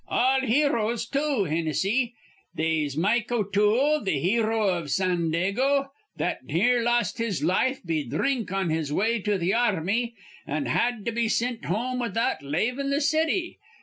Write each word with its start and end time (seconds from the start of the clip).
"All 0.07 0.41
heroes, 0.41 1.05
too, 1.07 1.43
Hinnissy. 1.45 2.15
They'se 2.55 2.97
Mike 2.97 3.31
O'Toole, 3.31 4.03
th' 4.03 4.09
hero 4.17 4.75
iv 4.75 4.85
Sandago, 4.89 5.91
that 6.17 6.43
near 6.45 6.81
lost 6.81 7.19
his 7.19 7.43
life 7.43 7.83
be 7.85 8.03
dhrink 8.09 8.51
on 8.51 8.69
his 8.71 8.91
way 8.91 9.19
to 9.21 9.37
th' 9.37 9.53
arm'ry, 9.53 10.15
an' 10.47 10.65
had 10.65 11.05
to 11.05 11.11
be 11.11 11.27
sint 11.29 11.65
home 11.65 11.99
without 11.99 12.41
lavin' 12.41 12.89
th' 12.91 13.03
city. 13.03 13.59